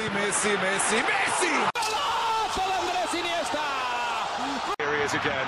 [0.00, 1.70] Messi, Messi, Messi, Messi!
[4.78, 5.46] Here he is again.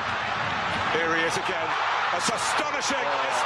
[0.92, 1.68] Here he is again.
[2.12, 3.00] That's astonishing.
[3.00, 3.42] It's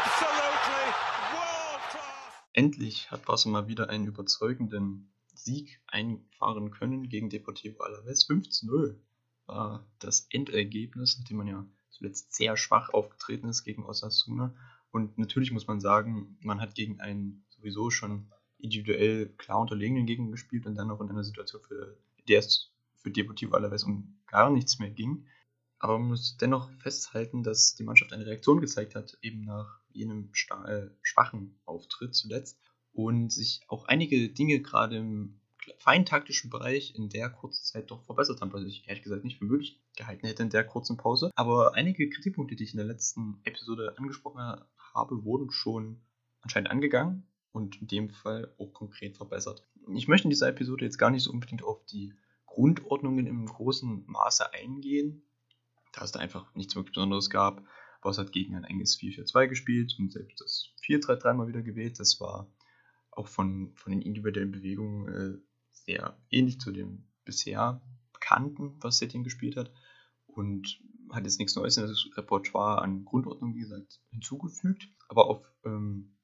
[0.00, 0.86] absolutely
[1.34, 2.32] world class.
[2.54, 8.26] Endlich hat Barca mal wieder einen überzeugenden Sieg einfahren können gegen Deportivo Alaves.
[8.26, 8.96] 15-0
[9.44, 14.54] war das Endergebnis, nachdem man ja zuletzt sehr schwach aufgetreten ist gegen Osasuna.
[14.90, 20.30] Und natürlich muss man sagen, man hat gegen einen sowieso schon individuell klar unterlegenen Gegner
[20.30, 21.96] gespielt und dann noch in einer Situation, für
[22.28, 25.26] der es für Deportivo Alaves um gar nichts mehr ging.
[25.78, 30.30] Aber man muss dennoch festhalten, dass die Mannschaft eine Reaktion gezeigt hat, eben nach jenem
[30.66, 32.58] äh, schwachen Auftritt zuletzt
[32.92, 35.38] und sich auch einige Dinge gerade im
[35.78, 39.44] feintaktischen Bereich in der kurzen Zeit doch verbessert haben, was ich ehrlich gesagt nicht für
[39.44, 41.30] möglich gehalten hätte in der kurzen Pause.
[41.34, 44.40] Aber einige Kritikpunkte, die ich in der letzten Episode angesprochen
[44.94, 46.00] habe, wurden schon
[46.40, 49.66] anscheinend angegangen und in dem Fall auch konkret verbessert.
[49.94, 52.12] Ich möchte in dieser Episode jetzt gar nicht so unbedingt auf die
[52.44, 55.22] Grundordnungen im großen Maße eingehen,
[55.94, 57.64] da es da einfach nichts wirklich Besonderes gab.
[58.02, 61.98] Boss hat gegen ein enges 4-4-2 gespielt und selbst das 4-3-3 mal wieder gewählt.
[61.98, 62.46] Das war
[63.10, 65.38] auch von, von den individuellen Bewegungen äh,
[65.72, 67.80] sehr ähnlich zu dem bisher
[68.12, 69.72] bekannten, was Setting gespielt hat.
[70.26, 70.78] Und
[71.10, 74.88] hat jetzt nichts Neues in das Repertoire an Grundordnung, wie gesagt, hinzugefügt.
[75.08, 76.16] Aber auf ähm,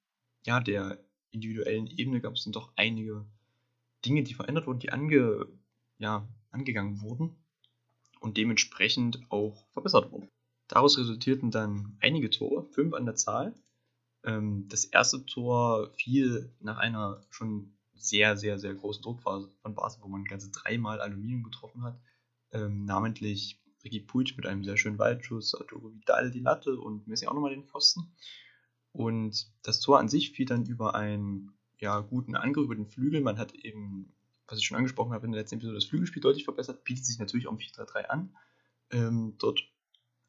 [0.45, 3.25] ja, der individuellen Ebene gab es dann doch einige
[4.05, 5.49] Dinge, die verändert wurden, die ange,
[5.99, 7.37] ja, angegangen wurden
[8.21, 10.29] und dementsprechend auch verbessert wurden.
[10.69, 13.55] Daraus resultierten dann einige Tore, fünf an der Zahl.
[14.25, 19.99] Ähm, das erste Tor fiel nach einer schon sehr, sehr, sehr großen Druckphase von Barca,
[20.03, 22.01] wo man ganze dreimal Aluminium getroffen hat.
[22.53, 27.27] Ähm, namentlich Ricky Puig mit einem sehr schönen Weitschuss, Arturo Vidal die Latte und Messi
[27.27, 28.13] auch nochmal den Pfosten.
[28.93, 33.21] Und das Tor an sich fiel dann über einen ja, guten Angriff über den Flügel.
[33.21, 34.13] Man hat eben,
[34.47, 37.19] was ich schon angesprochen habe in der letzten Episode, das Flügelspiel deutlich verbessert, bietet sich
[37.19, 38.37] natürlich auch im 4-3-3 an,
[38.91, 39.63] ähm, dort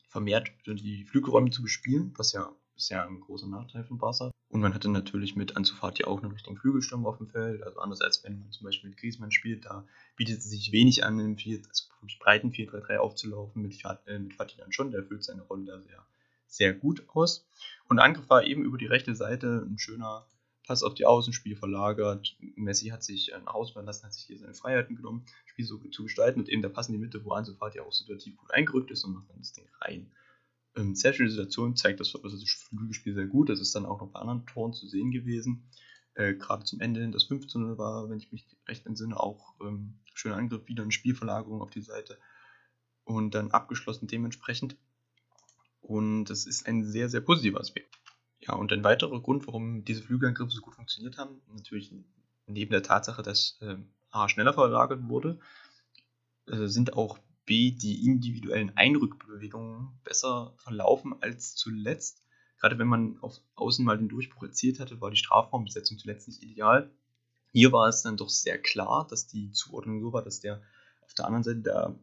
[0.07, 4.31] vermehrt die Flügelräume zu bespielen, was ja bisher ein großer Nachteil von Barca.
[4.49, 7.63] Und man hatte natürlich mit Ansu Fati auch einen richtigen Flügelsturm auf dem Feld.
[7.63, 9.85] Also anders als wenn man zum Beispiel mit Griezmann spielt, da
[10.15, 11.85] bietet es sich wenig an, im 4, also
[12.19, 13.63] breiten 4-3-3 aufzulaufen.
[13.63, 14.19] Mit, äh,
[14.57, 16.05] dann schon, der füllt seine Rolle da sehr,
[16.45, 17.47] sehr gut aus.
[17.93, 20.25] Und der Angriff war eben über die rechte Seite ein schöner
[20.65, 22.35] Pass auf die Außenspiel verlagert.
[22.55, 26.03] Messi hat sich ein Haus verlassen, hat sich hier seine Freiheiten genommen, Spiel so zu
[26.03, 28.89] gestalten und eben der Pass in die Mitte, wo Ansu Fati auch situativ gut eingerückt
[28.89, 30.11] ist und macht dann das Ding rein
[30.75, 33.49] ähm, sehr schöne Situation, zeigt das, das Flügelspiel sehr gut.
[33.49, 35.69] Das ist dann auch noch bei anderen Toren zu sehen gewesen.
[36.15, 39.99] Äh, Gerade zum Ende hin, das 15 war, wenn ich mich recht entsinne, auch ähm,
[40.15, 42.17] schöner Angriff, wieder eine Spielverlagerung auf die Seite
[43.03, 44.77] und dann abgeschlossen dementsprechend.
[45.83, 47.99] Und das ist ein sehr, sehr positiver Aspekt.
[48.39, 51.93] Ja, und ein weiterer Grund, warum diese Flügelangriffe so gut funktioniert haben, natürlich
[52.47, 53.75] neben der Tatsache, dass äh,
[54.09, 55.39] A schneller verlagert wurde,
[56.47, 62.25] äh, sind auch B, die individuellen Einrückbewegungen besser verlaufen als zuletzt.
[62.59, 66.43] Gerade wenn man auf Außen mal den Durchbruch erzielt hatte, war die Strafraumbesetzung zuletzt nicht
[66.43, 66.89] ideal.
[67.51, 70.61] Hier war es dann doch sehr klar, dass die Zuordnung so war, dass der
[71.01, 71.99] auf der anderen Seite der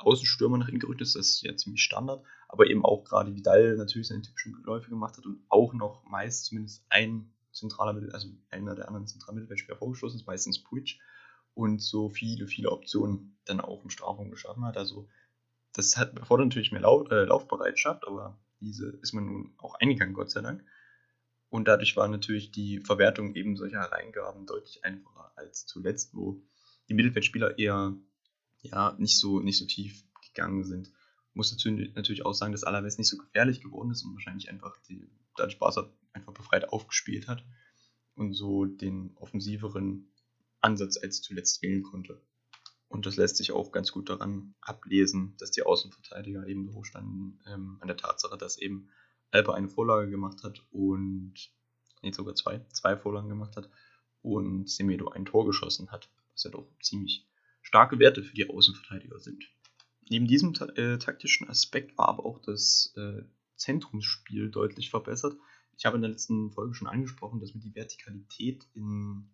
[0.00, 1.14] Außenstürmer nach innen gerückt ist.
[1.14, 2.24] Das ist ja ziemlich Standard.
[2.48, 6.46] Aber eben auch gerade Vidal natürlich seine typischen Läufe gemacht hat und auch noch meist
[6.46, 10.98] zumindest ein zentraler Mittel, also einer der anderen zentralen Mittelfeldspieler vorgestoßen ist, meistens Puig
[11.54, 14.76] und so viele, viele Optionen dann auch im Strafraum geschaffen hat.
[14.76, 15.08] Also
[15.72, 20.14] das hat erfordert natürlich mehr Lauf, äh, Laufbereitschaft, aber diese ist man nun auch eingegangen,
[20.14, 20.64] Gott sei Dank.
[21.50, 26.42] Und dadurch war natürlich die Verwertung eben solcher Reingaben deutlich einfacher als zuletzt, wo
[26.88, 27.94] die Mittelfeldspieler eher
[28.70, 30.90] ja, nicht, so, nicht so tief gegangen sind.
[31.34, 35.08] Muss natürlich auch sagen, dass Alaves nicht so gefährlich geworden ist und wahrscheinlich einfach die,
[35.36, 37.44] dadurch Barca einfach befreit aufgespielt hat
[38.14, 40.10] und so den offensiveren
[40.60, 42.20] Ansatz als zuletzt wählen konnte.
[42.88, 47.38] Und das lässt sich auch ganz gut daran ablesen, dass die Außenverteidiger eben so standen,
[47.46, 48.88] ähm, an der Tatsache, dass eben
[49.30, 51.34] Alba eine Vorlage gemacht hat und,
[52.02, 53.68] nee, sogar zwei, zwei Vorlagen gemacht hat
[54.22, 57.28] und Semedo ein Tor geschossen hat, was ja doch ziemlich
[57.68, 59.44] starke Werte für die Außenverteidiger sind.
[60.08, 63.22] Neben diesem äh, taktischen Aspekt war aber auch das äh,
[63.56, 65.36] Zentrumsspiel deutlich verbessert.
[65.76, 69.28] Ich habe in der letzten Folge schon angesprochen, dass mir die Vertikalität in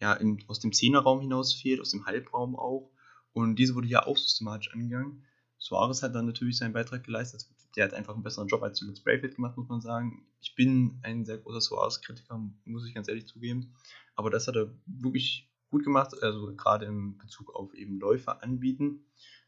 [0.00, 2.90] ja, in, aus dem Zehnerraum hinaus fehlt, aus dem Halbraum auch.
[3.32, 5.24] Und diese wurde ja auch systematisch angegangen.
[5.58, 7.46] Suarez hat dann natürlich seinen Beitrag geleistet.
[7.76, 10.26] Der hat einfach einen besseren Job als Julius Brayfield gemacht, muss man sagen.
[10.40, 13.76] Ich bin ein sehr großer Suarez-Kritiker, muss ich ganz ehrlich zugeben.
[14.16, 19.04] Aber das hat er wirklich gut gemacht, also gerade im Bezug auf eben Läufer anbieten.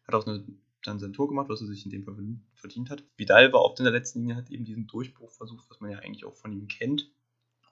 [0.06, 0.44] Hat auch eine,
[0.82, 2.17] dann sein Tor gemacht, was er sich in dem Fall
[2.55, 3.05] verdient hat.
[3.17, 5.99] Vidal war oft in der letzten Linie, hat eben diesen Durchbruch versucht, was man ja
[5.99, 7.12] eigentlich auch von ihm kennt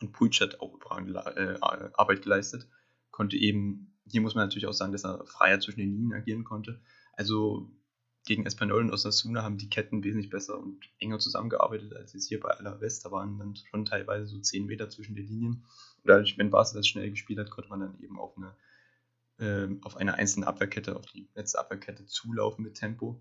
[0.00, 2.68] und Puig hat auch überragende äh, Arbeit geleistet,
[3.10, 6.44] konnte eben hier muss man natürlich auch sagen, dass er freier zwischen den Linien agieren
[6.44, 6.80] konnte.
[7.14, 7.70] Also
[8.24, 12.40] gegen Espanyol und Osasuna haben die Ketten wesentlich besser und enger zusammengearbeitet als jetzt hier
[12.40, 13.02] bei Alavés.
[13.02, 15.52] Da waren dann schon teilweise so 10 Meter zwischen den Linien.
[15.52, 18.54] Und dadurch, wenn Barca das schnell gespielt hat, konnte man dann eben auf eine,
[19.38, 23.20] äh, auf eine einzelne Abwehrkette, auf die letzte Abwehrkette zulaufen mit Tempo.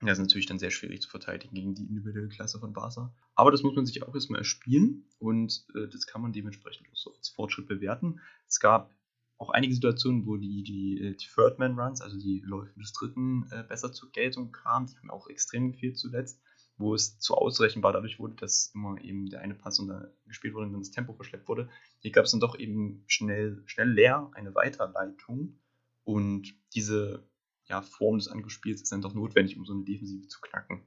[0.00, 3.12] Das ist natürlich dann sehr schwierig zu verteidigen gegen die individuelle Klasse von Barca.
[3.34, 6.96] Aber das muss man sich auch erstmal erspielen und äh, das kann man dementsprechend auch
[6.96, 8.20] so als Fortschritt bewerten.
[8.46, 8.94] Es gab
[9.38, 13.62] auch einige Situationen, wo die, die, äh, die Third-Man-Runs, also die Läufe des Dritten, äh,
[13.62, 14.86] besser zur Geltung kamen.
[14.86, 16.40] Die haben auch extrem gefehlt zuletzt,
[16.76, 20.66] wo es zu ausrechenbar dadurch wurde, dass immer eben der eine Pass dann gespielt wurde
[20.66, 21.68] und dann das Tempo verschleppt wurde.
[22.00, 25.60] Hier gab es dann doch eben schnell, schnell leer eine Weiterleitung
[26.02, 27.28] und diese
[27.68, 30.82] ja, Form des Angespiels ist dann doch notwendig, um so eine Defensive zu knacken.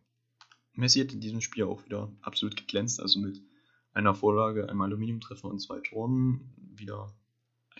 [0.73, 3.41] Messi hat in diesem Spiel auch wieder absolut geglänzt, also mit
[3.93, 7.13] einer Vorlage, einem Aluminiumtreffer und zwei Toren wieder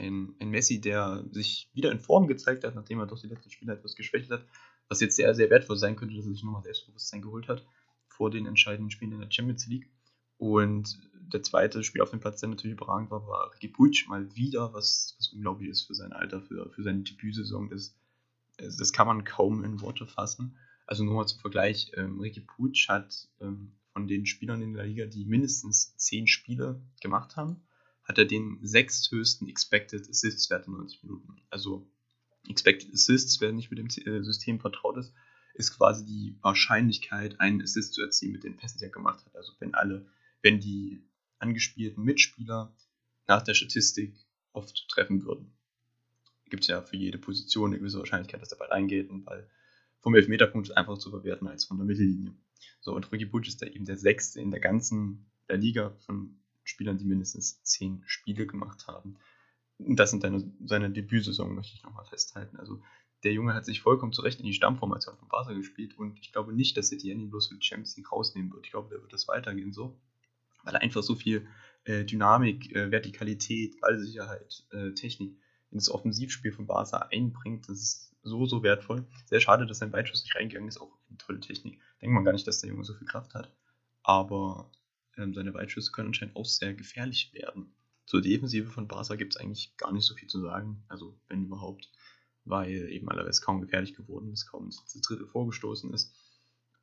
[0.01, 3.49] ein, ein Messi, der sich wieder in Form gezeigt hat, nachdem er doch die letzten
[3.49, 4.45] Spiele etwas geschwächt hat,
[4.89, 7.65] was jetzt sehr, sehr wertvoll sein könnte, dass er sich nochmal Selbstbewusstsein geholt hat
[8.07, 9.89] vor den entscheidenden Spielen in der Champions League.
[10.37, 14.35] Und der zweite Spiel auf dem Platz, der natürlich überragend war, war Ricky Puig mal
[14.35, 17.69] wieder, was, was unglaublich ist für sein Alter, für, für seine Debütsaison.
[17.69, 17.95] Das,
[18.57, 20.57] das kann man kaum in Worte fassen.
[20.87, 24.85] Also nur mal zum Vergleich, ähm, Ricky Puig hat ähm, von den Spielern in der
[24.85, 27.61] Liga, die mindestens zehn Spiele gemacht haben,
[28.03, 31.41] hat er den sechsthöchsten Expected Assists Wert in 90 Minuten.
[31.49, 31.87] Also
[32.47, 35.13] Expected Assists, wer nicht mit dem äh, System vertraut ist,
[35.53, 39.35] ist quasi die Wahrscheinlichkeit, einen Assist zu erzielen mit den Pässen, die er gemacht hat.
[39.35, 40.05] Also wenn alle,
[40.41, 41.03] wenn die
[41.39, 42.73] angespielten Mitspieler
[43.27, 44.15] nach der Statistik
[44.53, 45.53] oft treffen würden.
[46.49, 49.49] Gibt es ja für jede Position eine gewisse Wahrscheinlichkeit, dass der Ball reingeht und Ball
[49.99, 52.33] vom Elfmeterpunkt einfach zu verwerten als von der Mittellinie.
[52.81, 56.39] So, und Ricky Butch ist da eben der sechste in der ganzen der Liga von
[56.71, 59.17] Spielern, die mindestens zehn Spiele gemacht haben.
[59.77, 62.57] Das sind seine, seine Debütsaison, möchte ich nochmal festhalten.
[62.57, 62.81] Also
[63.23, 66.53] der Junge hat sich vollkommen zurecht in die Stammformation von Barca gespielt und ich glaube
[66.53, 68.65] nicht, dass City ihn bloß für die Champions League rausnehmen wird.
[68.65, 69.99] Ich glaube, der wird das weitergehen so,
[70.63, 71.47] weil er einfach so viel
[71.83, 75.37] äh, Dynamik, äh, Vertikalität, Ballsicherheit, äh, Technik
[75.71, 77.69] in das Offensivspiel von Barca einbringt.
[77.69, 79.05] Das ist so, so wertvoll.
[79.25, 80.79] Sehr schade, dass sein Weitschuss nicht reingegangen ist.
[80.79, 81.79] Auch eine tolle Technik.
[82.01, 83.51] Denkt man gar nicht, dass der Junge so viel Kraft hat.
[84.03, 84.71] Aber
[85.17, 87.73] ähm, seine Weitschüsse können anscheinend auch sehr gefährlich werden.
[88.05, 91.45] Zur Defensive von Barca gibt es eigentlich gar nicht so viel zu sagen, also wenn
[91.45, 91.89] überhaupt,
[92.43, 96.13] weil eben Alaves kaum gefährlich geworden ist, kaum ins Drittel vorgestoßen ist.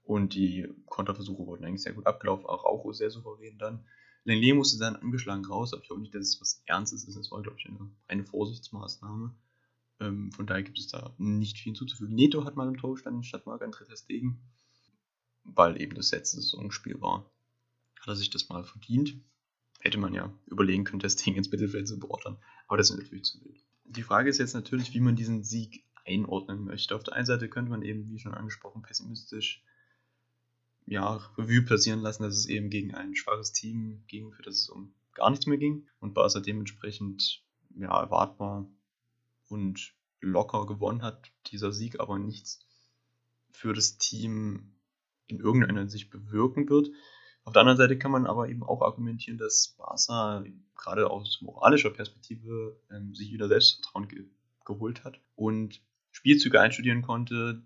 [0.05, 3.85] Und die Konterversuche wurden eigentlich sehr gut abgelaufen, auch Raucho sehr souverän dann.
[4.25, 7.17] Lenglet musste dann angeschlagen raus, aber ich glaube nicht, dass es was Ernstes ist.
[7.17, 9.35] Es war, glaube ich, eine, eine Vorsichtsmaßnahme.
[10.01, 12.15] Ähm, von daher gibt es da nicht viel hinzuzufügen.
[12.15, 14.41] Neto hat mal im Tor gestanden statt Marc-André Stegen,
[15.45, 17.31] weil eben das letzte Saisonspiel war
[18.09, 19.17] hat er sich das mal verdient.
[19.81, 22.39] Hätte man ja überlegen können, das Ding ins Mittelfeld zu beordern.
[22.67, 23.63] Aber das ist natürlich zu wild.
[23.85, 26.97] Die Frage ist jetzt natürlich, wie man diesen Sieg einordnen möchte.
[26.97, 29.63] Auf der einen Seite könnte man eben, wie schon angesprochen, pessimistisch
[30.87, 34.69] ja, Revue passieren lassen, dass es eben gegen ein schwaches Team ging, für das es
[34.71, 35.87] um gar nichts mehr ging.
[36.01, 37.43] Und Barca dementsprechend
[37.77, 38.67] ja, erwartbar
[39.49, 42.61] und locker gewonnen hat, dieser Sieg aber nichts
[43.51, 44.75] für das Team
[45.27, 46.91] in irgendeiner Hinsicht bewirken wird.
[47.49, 50.45] Auf der anderen Seite kann man aber eben auch argumentieren, dass Barca
[50.77, 54.27] gerade aus moralischer Perspektive ähm, sich wieder Selbstvertrauen ge
[54.67, 55.81] geholt hat und
[56.11, 57.63] Spielzüge einstudieren konnte,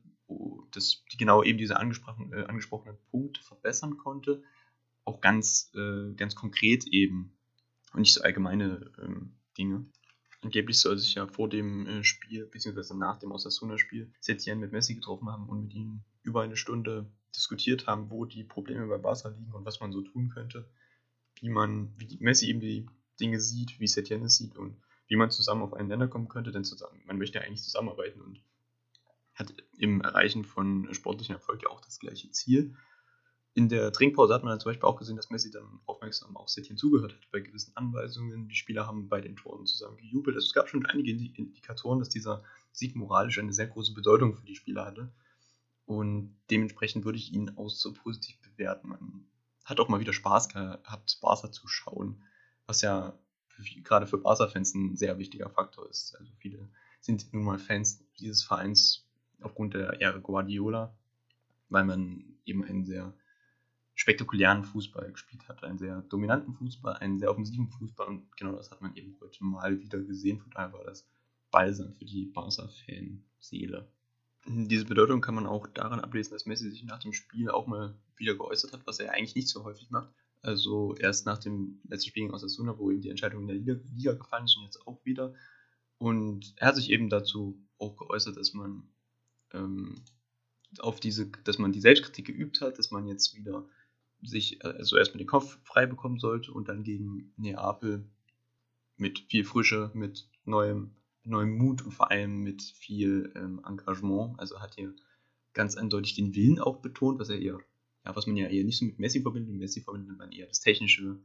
[0.71, 4.45] das, die genau eben diese angesprochen, äh, angesprochenen Punkte verbessern konnte,
[5.05, 7.37] auch ganz, äh, ganz konkret eben
[7.93, 9.87] und nicht so allgemeine ähm, Dinge.
[10.43, 14.95] Angeblich soll sich ja vor dem äh, Spiel, beziehungsweise nach dem Osasuna-Spiel, Setien mit Messi
[14.95, 19.29] getroffen haben und mit ihm über eine Stunde diskutiert haben, wo die Probleme bei Barca
[19.29, 20.69] liegen und was man so tun könnte,
[21.41, 22.87] wie man, wie Messi eben die
[23.21, 26.53] Dinge sieht, wie Setien es sieht und wie man zusammen auf einen Nenner kommen könnte,
[26.53, 28.43] denn zusammen, man möchte ja eigentlich zusammenarbeiten und
[29.35, 32.77] hat im Erreichen von sportlichen Erfolg ja auch das gleiche Ziel.
[33.55, 36.49] In der Trinkpause hat man dann zum Beispiel auch gesehen, dass Messi dann aufmerksam auch
[36.49, 38.49] Setien zugehört hat bei gewissen Anweisungen.
[38.49, 40.37] Die Spieler haben bei den Toren zusammen gejubelt.
[40.37, 44.47] Also es gab schon einige Indikatoren, dass dieser Sieg moralisch eine sehr große Bedeutung für
[44.47, 45.13] die Spieler hatte.
[45.87, 48.89] Und dementsprechend würde ich ihn auch so positiv bewerten.
[48.89, 49.27] Man
[49.65, 52.23] hat auch mal wieder Spaß gehabt, Barca zu schauen,
[52.67, 53.19] was ja
[53.85, 56.17] gerade für Barca-Fans ein sehr wichtiger Faktor ist.
[56.19, 56.69] Also viele
[57.01, 59.07] sind nun mal Fans dieses Vereins
[59.41, 60.95] aufgrund der Ära Guardiola,
[61.69, 63.13] weil man eben einen sehr
[63.95, 68.71] spektakulären Fußball gespielt hat, einen sehr dominanten Fußball, einen sehr offensiven Fußball und genau das
[68.71, 70.41] hat man eben heute mal wieder gesehen.
[70.41, 71.07] Von daher war das
[71.51, 73.87] Balsam für die Barca-Fanseele.
[74.47, 77.95] Diese Bedeutung kann man auch daran ablesen, dass Messi sich nach dem Spiel auch mal
[78.17, 80.13] wieder geäußert hat, was er eigentlich nicht so häufig macht.
[80.43, 83.77] Also erst nach dem letzten Spiel gegen Osasuna, wo ihm die Entscheidung in der Liga,
[83.95, 85.35] Liga gefallen ist und jetzt auch wieder.
[85.99, 88.89] Und er hat sich eben dazu auch geäußert, dass man
[89.53, 90.03] ähm,
[90.81, 93.69] auf diese, dass man die Selbstkritik geübt hat, dass man jetzt wieder
[94.23, 98.09] sich also erstmal den Kopf frei bekommen sollte und dann gegen Neapel
[98.97, 104.39] mit viel Frische, mit neuem, neuem Mut und vor allem mit viel ähm, Engagement.
[104.39, 104.95] Also hat hier
[105.53, 107.59] ganz eindeutig den Willen auch betont, was er eher,
[108.05, 109.51] ja, was man ja eher nicht so mit Messi verbindet.
[109.53, 111.19] Mit Messi verbindet man eher das technische,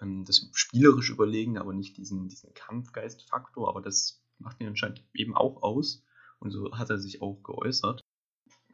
[0.00, 3.68] ähm, das spielerisch Überlegen, aber nicht diesen, diesen Kampfgeist-Faktor.
[3.68, 6.04] Aber das macht ihn anscheinend eben auch aus.
[6.38, 8.02] Und so hat er sich auch geäußert.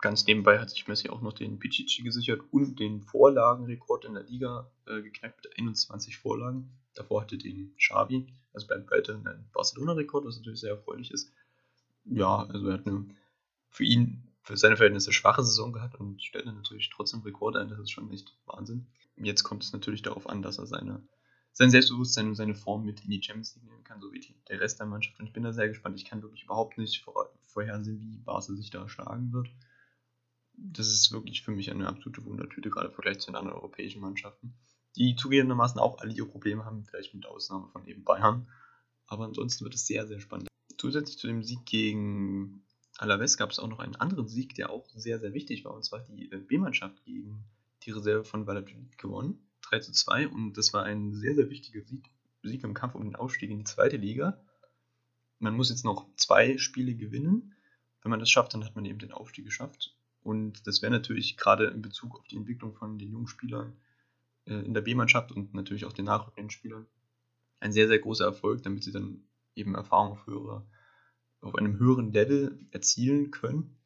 [0.01, 4.23] Ganz nebenbei hat sich Messi auch noch den Pichichi gesichert und den Vorlagenrekord in der
[4.23, 6.71] Liga äh, geknackt mit 21 Vorlagen.
[6.95, 11.33] Davor hatte den Xavi, also bleibt weiterhin ein Barcelona-Rekord, was natürlich sehr erfreulich ist.
[12.05, 13.07] Ja, also er hat eine
[13.71, 17.69] für ihn, für seine Verhältnisse schwache Saison gehabt und stellt natürlich trotzdem Rekorde ein.
[17.69, 18.87] Das ist schon echt Wahnsinn.
[19.17, 21.03] Jetzt kommt es natürlich darauf an, dass er seine,
[21.53, 24.61] sein Selbstbewusstsein und seine Form mit in die Champions League nehmen kann, so wie der
[24.61, 25.19] Rest der Mannschaft.
[25.19, 25.99] Und ich bin da sehr gespannt.
[25.99, 29.49] Ich kann wirklich überhaupt nicht vor, vorhersehen, wie Barca sich da schlagen wird
[30.59, 34.01] das ist wirklich für mich eine absolute Wundertüte, gerade im Vergleich zu den anderen europäischen
[34.01, 34.55] Mannschaften,
[34.97, 38.49] die zugegebenermaßen auch alle ihre Probleme haben, vielleicht mit Ausnahme von eben Bayern.
[39.07, 40.49] Aber ansonsten wird es sehr, sehr spannend.
[40.77, 42.65] Zusätzlich zu dem Sieg gegen
[42.99, 45.85] Alaves gab es auch noch einen anderen Sieg, der auch sehr, sehr wichtig war, und
[45.85, 47.45] zwar die äh, B-Mannschaft gegen
[47.85, 49.39] die Reserve von Valladolid gewonnen.
[49.63, 52.11] 3 zu 2 und das war ein sehr, sehr wichtiger Sieg,
[52.43, 54.41] Sieg im Kampf um den Aufstieg in die zweite Liga.
[55.39, 57.55] Man muss jetzt noch zwei Spiele gewinnen.
[58.03, 59.95] Wenn man das schafft, dann hat man eben den Aufstieg geschafft.
[60.23, 63.77] Und das wäre natürlich gerade in Bezug auf die Entwicklung von den jungen Spielern
[64.47, 66.87] äh, in der B-Mannschaft und natürlich auch den nachrückenden Spielern
[67.61, 70.67] ein sehr, sehr großer Erfolg, damit sie dann eben Erfahrung auf, höhere,
[71.41, 73.77] auf einem höheren Level erzielen können.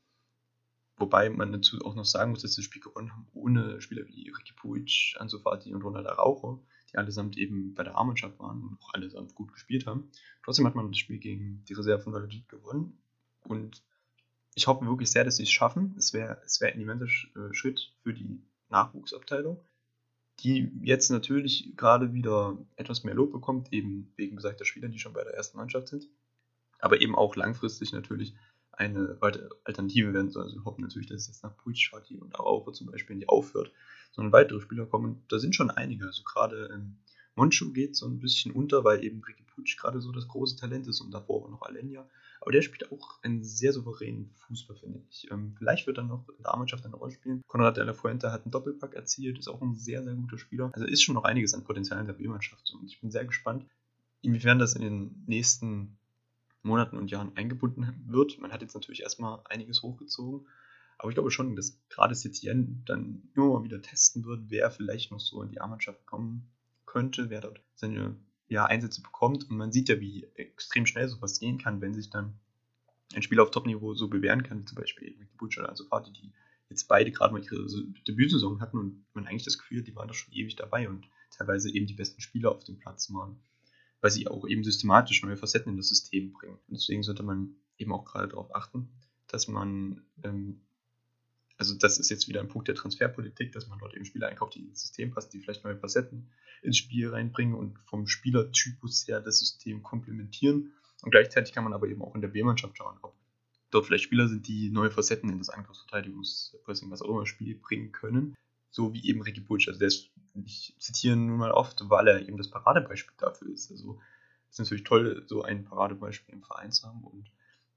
[0.97, 4.31] Wobei man dazu auch noch sagen muss, dass das Spiel gewonnen haben ohne Spieler wie
[4.31, 8.79] Ricky Puig, Ansu Fati und Ronald Araujo, die allesamt eben bei der A-Mannschaft waren und
[8.81, 10.11] auch allesamt gut gespielt haben.
[10.45, 13.03] Trotzdem hat man das Spiel gegen die Reserve von Valladolid gewonnen
[13.45, 13.83] und
[14.55, 15.95] ich hoffe wirklich sehr, dass sie es schaffen.
[15.99, 19.61] Es wäre es wär ein immenser äh, Schritt für die Nachwuchsabteilung,
[20.41, 25.13] die jetzt natürlich gerade wieder etwas mehr Lob bekommt, eben wegen besagter Spieler, die schon
[25.13, 26.09] bei der ersten Mannschaft sind,
[26.81, 28.35] aber eben auch langfristig natürlich
[28.73, 30.45] eine weitere Alternative werden soll.
[30.45, 31.91] Also wir hoffen natürlich, dass es jetzt nach Puig,
[32.21, 33.71] und Araujo zum Beispiel nicht aufhört,
[34.13, 35.23] sondern weitere Spieler kommen.
[35.29, 36.07] Da sind schon einige.
[36.07, 36.97] Also gerade ähm,
[37.35, 40.87] Monchu geht so ein bisschen unter, weil eben Ricky Puig gerade so das große Talent
[40.87, 42.09] ist und davor war noch Alenia.
[42.43, 45.31] Aber der spielt auch einen sehr souveränen Fußball, finde ich.
[45.31, 47.41] Ähm, vielleicht wird er noch in der A-Mannschaft eine Rolle spielen.
[47.47, 50.73] Conrad de la Fuente hat einen Doppelpack erzielt, ist auch ein sehr, sehr guter Spieler.
[50.73, 52.75] Also ist schon noch einiges an Potenzial in der B-Mannschaft.
[52.75, 53.65] Und ich bin sehr gespannt,
[54.23, 55.99] inwiefern das in den nächsten
[56.65, 58.41] Monaten und Jahren eingebunden wird.
[58.41, 60.49] Man hat jetzt natürlich erstmal einiges hochgezogen.
[60.99, 65.13] Aber ich glaube schon, dass gerade Setien dann immer mal wieder testen wird, wer vielleicht
[65.13, 66.51] noch so in die A-Mannschaft kommen
[66.87, 68.17] könnte, wer dort seine
[68.53, 69.49] ja, Einsätze bekommt.
[69.49, 72.35] Und man sieht ja, wie extrem schnell sowas gehen kann, wenn sich dann
[73.15, 76.33] ein Spieler auf Top-Niveau so bewähren kann, zum Beispiel die Butcher oder Fati, die
[76.71, 77.67] jetzt beide gerade mal ihre
[78.09, 81.07] Debütsaison hatten und man eigentlich das Gefühl hat, die waren doch schon ewig dabei und
[81.31, 83.39] teilweise eben die besten Spieler auf dem Platz waren,
[84.01, 86.59] weil sie auch eben systematisch neue Facetten in das System bringen.
[86.69, 88.89] Und deswegen sollte man eben auch gerade darauf achten,
[89.29, 90.61] dass man, ähm,
[91.63, 94.57] also das ist jetzt wieder ein Punkt der Transferpolitik, dass man dort eben Spieler einkauft,
[94.57, 96.29] die ins System passen, die vielleicht neue Facetten
[96.61, 100.73] ins Spiel reinbringen und vom Spielertypus her das System komplementieren.
[101.03, 103.15] Und gleichzeitig kann man aber eben auch in der B-Mannschaft schauen, ob
[103.71, 107.93] dort vielleicht Spieler sind, die neue Facetten in das Angriffsverteidigungspressing, was auch immer, Spiel bringen
[107.93, 108.35] können.
[108.73, 109.69] So wie eben Ricky Puig.
[109.69, 110.11] Also ist,
[110.45, 113.71] ich zitiere nun mal oft, weil er eben das Paradebeispiel dafür ist.
[113.71, 114.01] Also
[114.49, 117.05] es ist natürlich toll, so ein Paradebeispiel im Verein zu haben.
[117.05, 117.31] Und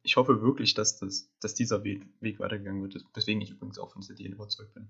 [0.05, 3.03] ich hoffe wirklich, dass, das, dass dieser Weg, Weg weitergegangen wird.
[3.15, 4.87] Deswegen ich übrigens auch von City überzeugt bin.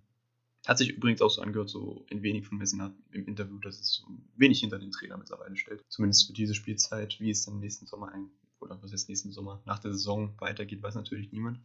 [0.68, 3.94] Hat sich übrigens auch so angehört, so ein wenig von Messina im Interview, dass es
[3.94, 4.06] so
[4.36, 5.84] wenig hinter den Trainer mittlerweile stellt.
[5.88, 8.30] Zumindest für diese Spielzeit, wie es dann nächsten Sommer ein,
[8.60, 11.60] oder was jetzt nächsten Sommer nach der Saison weitergeht, weiß natürlich niemand.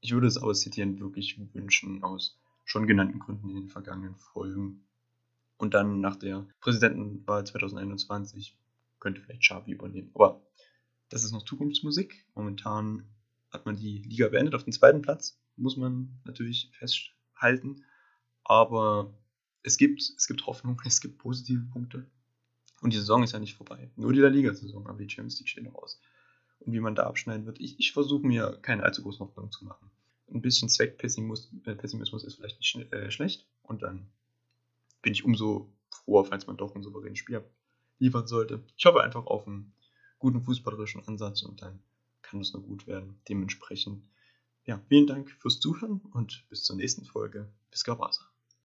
[0.00, 4.84] Ich würde es aber Setien wirklich wünschen, aus schon genannten Gründen in den vergangenen Folgen.
[5.56, 8.56] Und dann nach der Präsidentenwahl 2021
[9.00, 10.10] könnte vielleicht Xavi übernehmen.
[10.14, 10.40] Aber
[11.08, 12.24] das ist noch Zukunftsmusik.
[12.34, 13.04] Momentan
[13.50, 17.84] hat man die Liga beendet auf dem zweiten Platz, muss man natürlich festhalten.
[18.44, 19.14] Aber
[19.62, 22.06] es gibt, es gibt Hoffnung, es gibt positive Punkte.
[22.80, 23.90] Und die Saison ist ja nicht vorbei.
[23.96, 26.00] Nur die La Liga-Saison, aber die Champions League steht noch aus.
[26.60, 29.64] Und wie man da abschneiden wird, ich, ich versuche mir keine allzu großen Hoffnungen zu
[29.64, 29.90] machen.
[30.32, 33.46] Ein bisschen Zweckpessimismus äh, ist vielleicht nicht äh, schlecht.
[33.62, 34.08] Und dann
[35.02, 37.42] bin ich umso froher, falls man doch ein souveränes Spiel
[37.98, 38.62] liefern sollte.
[38.76, 39.72] Ich hoffe einfach auf einen
[40.18, 41.80] guten fußballerischen Ansatz und dann
[42.22, 43.20] kann es nur gut werden.
[43.28, 44.04] Dementsprechend,
[44.64, 47.48] ja, vielen Dank fürs Zuhören und bis zur nächsten Folge.
[47.70, 48.22] Bis Gabasa.